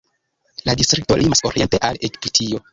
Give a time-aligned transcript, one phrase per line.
[0.69, 2.65] La distrikto limas oriente al Egiptio.